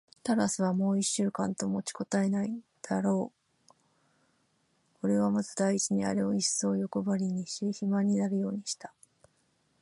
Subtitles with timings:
[0.23, 2.51] タラスはもう一週間と持ちこたえない
[2.81, 3.31] だろ
[3.71, 4.97] う。
[5.03, 8.91] おれはまず第一にあれをいっそうよくばりにし、肥満になるようにした。